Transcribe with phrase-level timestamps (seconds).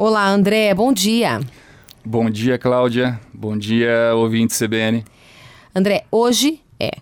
[0.00, 1.40] Olá, André, bom dia.
[2.04, 3.18] Bom dia, Cláudia.
[3.34, 5.04] Bom dia, ouvinte CBN.
[5.74, 6.98] André, hoje é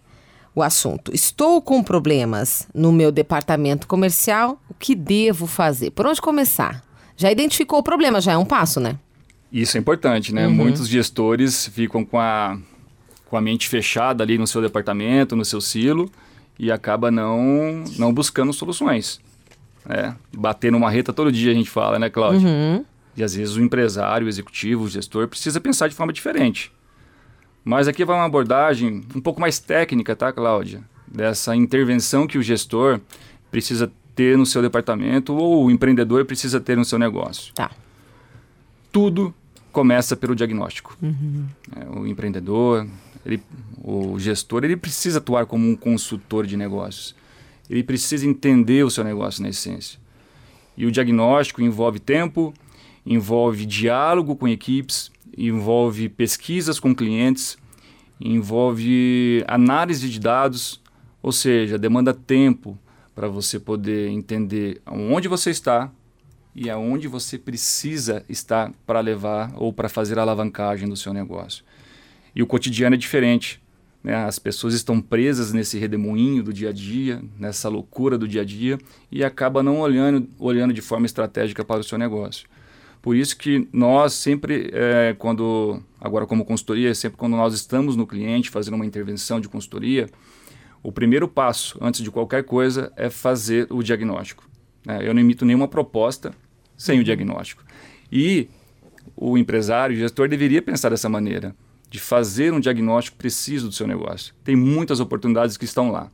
[0.54, 1.14] o assunto.
[1.14, 4.58] Estou com problemas no meu departamento comercial.
[4.66, 5.90] O que devo fazer?
[5.90, 6.82] Por onde começar?
[7.18, 8.98] Já identificou o problema, já é um passo, né?
[9.52, 10.46] Isso é importante, né?
[10.46, 10.54] Uhum.
[10.54, 12.58] Muitos gestores ficam com a,
[13.26, 16.10] com a mente fechada ali no seu departamento, no seu silo,
[16.58, 19.20] e acaba não, não buscando soluções.
[19.88, 22.48] É, bater numa reta todo dia a gente fala, né, Cláudia?
[22.48, 22.84] Uhum.
[23.16, 26.72] E às vezes o empresário, o executivo, o gestor precisa pensar de forma diferente.
[27.64, 30.82] Mas aqui vai uma abordagem um pouco mais técnica, tá, Cláudia?
[31.06, 33.00] Dessa intervenção que o gestor
[33.50, 37.52] precisa ter no seu departamento ou o empreendedor precisa ter no seu negócio.
[37.54, 37.70] Tá.
[38.92, 39.34] Tudo
[39.72, 40.96] começa pelo diagnóstico.
[41.02, 41.46] Uhum.
[41.76, 42.86] É, o empreendedor,
[43.24, 43.42] ele,
[43.82, 47.14] o gestor, ele precisa atuar como um consultor de negócios.
[47.68, 49.98] Ele precisa entender o seu negócio na essência.
[50.76, 52.52] E o diagnóstico envolve tempo,
[53.04, 57.56] envolve diálogo com equipes, envolve pesquisas com clientes,
[58.20, 60.80] envolve análise de dados,
[61.22, 62.78] ou seja, demanda tempo
[63.14, 65.90] para você poder entender onde você está
[66.54, 71.64] e aonde você precisa estar para levar ou para fazer a alavancagem do seu negócio.
[72.34, 73.60] E o cotidiano é diferente.
[74.02, 74.14] Né?
[74.14, 78.44] As pessoas estão presas nesse redemoinho do dia a dia, nessa loucura do dia a
[78.44, 78.78] dia,
[79.10, 82.48] e acaba não olhando, olhando de forma estratégica para o seu negócio.
[83.02, 88.06] Por isso que nós sempre, é, quando, agora como consultoria, sempre quando nós estamos no
[88.06, 90.08] cliente fazendo uma intervenção de consultoria,
[90.82, 94.48] o primeiro passo, antes de qualquer coisa, é fazer o diagnóstico.
[94.84, 95.00] Né?
[95.02, 96.32] Eu não emito nenhuma proposta
[96.76, 97.64] sem o diagnóstico.
[98.10, 98.48] E
[99.16, 101.54] o empresário, o gestor, deveria pensar dessa maneira
[101.96, 104.34] de fazer um diagnóstico preciso do seu negócio.
[104.44, 106.10] Tem muitas oportunidades que estão lá.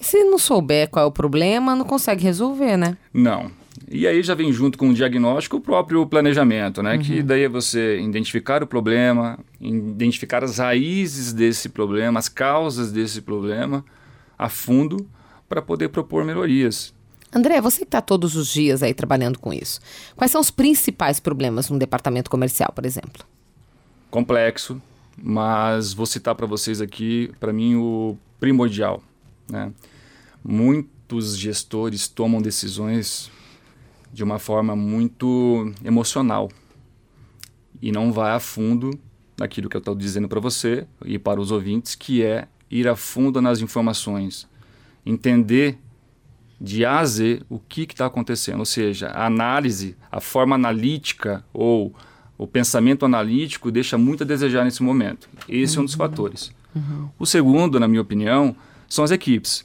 [0.00, 2.96] Se não souber qual é o problema, não consegue resolver, né?
[3.12, 3.52] Não.
[3.88, 6.96] E aí já vem junto com o diagnóstico o próprio planejamento, né?
[6.96, 7.02] Uhum.
[7.02, 13.20] Que daí é você identificar o problema, identificar as raízes desse problema, as causas desse
[13.20, 13.84] problema
[14.36, 15.06] a fundo
[15.48, 16.92] para poder propor melhorias.
[17.32, 19.78] André, você que está todos os dias aí trabalhando com isso,
[20.16, 23.24] quais são os principais problemas num departamento comercial, por exemplo?
[24.10, 24.82] Complexo,
[25.22, 29.02] mas vou citar para vocês aqui, para mim, o primordial.
[29.48, 29.72] Né?
[30.42, 33.30] Muitos gestores tomam decisões
[34.12, 36.50] de uma forma muito emocional
[37.80, 38.98] e não vai a fundo
[39.38, 42.94] naquilo que eu estou dizendo para você e para os ouvintes, que é ir a
[42.94, 44.46] fundo nas informações,
[45.04, 45.78] entender
[46.60, 51.42] de A a Z o que está acontecendo, ou seja, a análise, a forma analítica
[51.54, 51.94] ou
[52.40, 55.28] o pensamento analítico deixa muito a desejar nesse momento.
[55.46, 55.80] Esse uhum.
[55.80, 55.98] é um dos uhum.
[55.98, 56.50] fatores.
[56.74, 57.08] Uhum.
[57.18, 58.56] O segundo, na minha opinião,
[58.88, 59.62] são as equipes.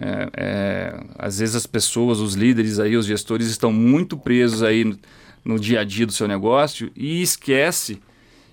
[0.00, 4.84] É, é, às vezes as pessoas, os líderes aí, os gestores estão muito presos aí
[4.84, 4.96] no,
[5.44, 8.00] no dia a dia do seu negócio e esquece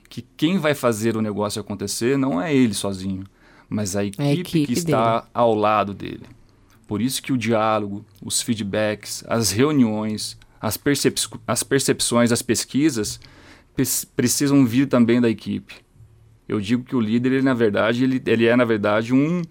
[0.09, 3.25] que quem vai fazer o negócio acontecer não é ele sozinho,
[3.69, 5.29] mas a equipe, a equipe que está dele.
[5.31, 6.25] ao lado dele.
[6.87, 11.15] Por isso que o diálogo, os feedbacks, as reuniões, as, percep
[11.47, 13.19] as percepções, as pesquisas
[14.15, 15.75] precisam vir também da equipe.
[16.47, 19.41] Eu digo que o líder, ele, na verdade, ele, ele é, na verdade, um,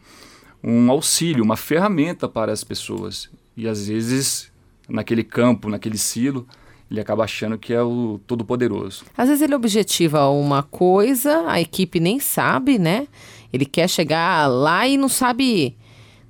[0.63, 3.29] um auxílio, uma ferramenta para as pessoas.
[3.57, 4.51] E, às vezes,
[4.89, 6.47] naquele campo, naquele silo,
[6.91, 9.05] ele acaba achando que é o todo-poderoso.
[9.17, 13.09] Às vezes ele objetiva uma coisa, a equipe nem sabe, né?
[13.53, 15.77] Ele quer chegar lá e não sabe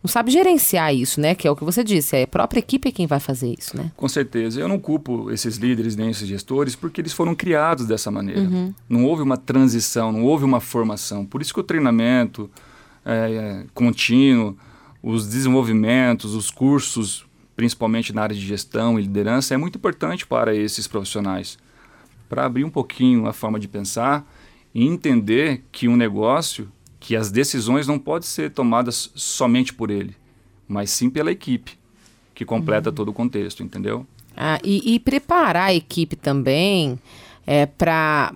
[0.05, 1.35] não sabe gerenciar isso, né?
[1.35, 3.91] Que é o que você disse, é a própria equipe quem vai fazer isso, né?
[3.97, 4.61] Com certeza.
[4.61, 8.43] Eu não culpo esses líderes nem esses gestores porque eles foram criados dessa maneira.
[8.43, 8.75] Uhum.
[8.87, 11.25] Não houve uma transição, não houve uma formação.
[11.25, 12.51] Por isso que o treinamento
[13.03, 14.55] é, é, contínuo,
[15.03, 17.25] os desenvolvimentos, os cursos,
[17.57, 21.57] principalmente na área de gestão e liderança, é muito importante para esses profissionais.
[22.29, 24.31] Para abrir um pouquinho a forma de pensar
[24.75, 26.71] e entender que um negócio
[27.05, 30.17] que as decisões não podem ser tomadas somente por ele,
[30.67, 31.79] mas sim pela equipe,
[32.35, 32.95] que completa uhum.
[32.95, 34.07] todo o contexto, entendeu?
[34.35, 36.99] Ah, e, e preparar a equipe também
[37.47, 38.35] é, para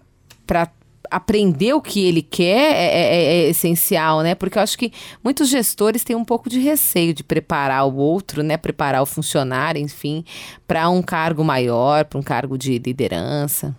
[1.10, 4.34] aprender o que ele quer é, é, é, é, essencial, né?
[4.34, 4.92] Porque eu acho que
[5.24, 8.58] muitos gestores têm um pouco de receio de preparar o outro, né?
[8.58, 10.22] Preparar o funcionário, enfim,
[10.66, 13.74] para um cargo maior, para um cargo de liderança.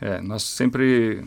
[0.00, 1.22] É, nós sempre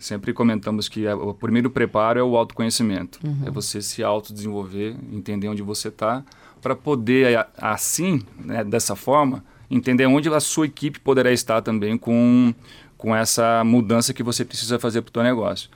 [0.00, 3.20] sempre comentamos que o primeiro preparo é o autoconhecimento.
[3.22, 3.42] Uhum.
[3.46, 6.24] É você se autodesenvolver, entender onde você está,
[6.60, 12.52] para poder, assim, né, dessa forma, entender onde a sua equipe poderá estar também com,
[12.98, 15.70] com essa mudança que você precisa fazer para o seu negócio.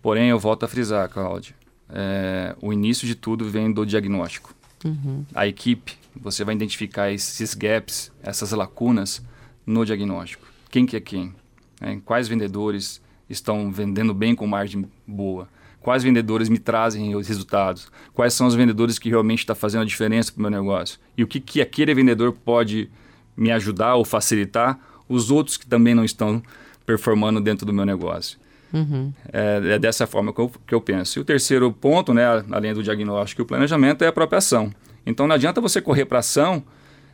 [0.00, 1.54] Porém, eu volto a frisar, Cláudia,
[1.88, 4.54] é, o início de tudo vem do diagnóstico.
[4.84, 5.24] Uhum.
[5.34, 9.22] A equipe, você vai identificar esses gaps, essas lacunas,
[9.66, 10.46] no diagnóstico.
[10.70, 11.34] Quem que é quem?
[11.80, 12.00] Né?
[12.04, 13.01] Quais vendedores
[13.32, 15.48] estão vendendo bem com margem boa?
[15.80, 17.90] Quais vendedores me trazem os resultados?
[18.14, 20.98] Quais são os vendedores que realmente estão tá fazendo a diferença para o meu negócio?
[21.16, 22.88] E o que, que aquele vendedor pode
[23.36, 26.40] me ajudar ou facilitar os outros que também não estão
[26.86, 28.38] performando dentro do meu negócio?
[28.72, 29.12] Uhum.
[29.32, 31.18] É, é, dessa forma que eu, que eu penso.
[31.18, 34.72] E o terceiro ponto, né, além do diagnóstico e o planejamento, é a própria ação.
[35.04, 36.62] Então não adianta você correr para ação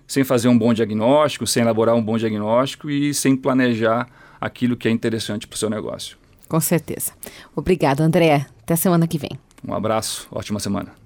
[0.06, 4.08] sem fazer um bom diagnóstico, sem elaborar um bom diagnóstico e sem planejar
[4.40, 6.16] aquilo que é interessante para o seu negócio.
[6.48, 7.12] Com certeza.
[7.54, 8.46] Obrigado, André.
[8.62, 9.38] Até semana que vem.
[9.66, 10.92] Um abraço, ótima semana.